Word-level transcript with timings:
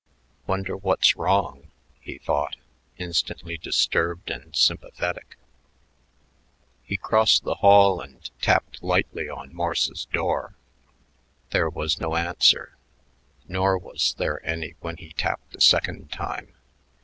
"Wonder 0.47 0.75
what's 0.75 1.15
wrong," 1.15 1.69
he 1.99 2.17
thought, 2.17 2.55
instantly 2.97 3.55
disturbed 3.59 4.31
and 4.31 4.55
sympathetic. 4.55 5.37
He 6.83 6.97
crossed 6.97 7.43
the 7.43 7.53
hall 7.61 8.01
and 8.01 8.27
tapped 8.41 8.81
lightly 8.81 9.29
on 9.29 9.53
Morse's 9.53 10.05
door. 10.05 10.55
There 11.51 11.69
was 11.69 12.01
no 12.01 12.15
answer; 12.15 12.77
nor 13.47 13.77
was 13.77 14.15
there 14.15 14.43
any 14.43 14.73
when 14.79 14.97
he 14.97 15.11
tapped 15.13 15.55
a 15.55 15.61
second 15.61 16.11
time. 16.11 16.51